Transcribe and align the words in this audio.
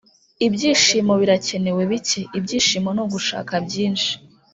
ibyishimo 0.45 1.13
birakenewe 1.21 1.81
bike. 1.91 2.21
ibyishimo 2.37 2.89
ni 2.93 3.01
ugushaka 3.05 3.53
byinshi 3.65 4.11